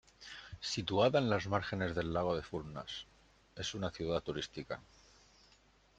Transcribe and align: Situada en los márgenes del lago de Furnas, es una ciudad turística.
Situada 0.61 1.19
en 1.19 1.29
los 1.29 1.45
márgenes 1.47 1.93
del 1.93 2.11
lago 2.11 2.35
de 2.35 2.41
Furnas, 2.41 3.05
es 3.55 3.75
una 3.75 3.91
ciudad 3.91 4.23
turística. 4.23 4.81